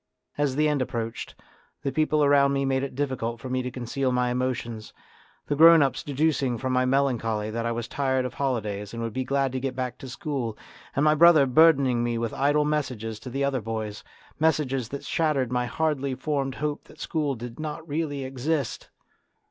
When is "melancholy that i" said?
6.85-7.71